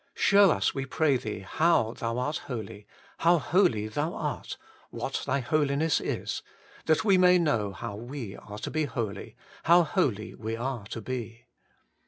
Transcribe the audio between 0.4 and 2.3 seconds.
us, we pray Thee, how Thou